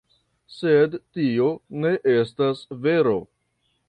Sed 0.53 0.95
tio 1.17 1.49
ne 1.83 1.91
estas 2.13 2.63
vero. 2.87 3.13